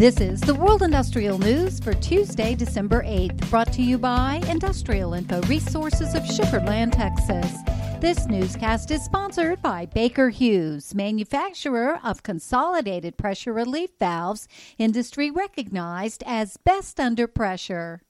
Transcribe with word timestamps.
This 0.00 0.18
is 0.18 0.40
the 0.40 0.54
World 0.54 0.80
Industrial 0.80 1.38
News 1.38 1.78
for 1.78 1.92
Tuesday, 1.92 2.54
December 2.54 3.02
8th, 3.02 3.50
brought 3.50 3.70
to 3.74 3.82
you 3.82 3.98
by 3.98 4.40
Industrial 4.48 5.12
Info 5.12 5.42
Resources 5.42 6.14
of 6.14 6.24
Sugar 6.24 6.60
Land, 6.60 6.94
Texas. 6.94 7.54
This 8.00 8.24
newscast 8.26 8.90
is 8.90 9.04
sponsored 9.04 9.60
by 9.60 9.84
Baker 9.84 10.30
Hughes, 10.30 10.94
manufacturer 10.94 12.00
of 12.02 12.22
consolidated 12.22 13.18
pressure 13.18 13.52
relief 13.52 13.90
valves, 13.98 14.48
industry 14.78 15.30
recognized 15.30 16.22
as 16.24 16.56
best 16.56 16.98
under 16.98 17.26
pressure. 17.26 18.00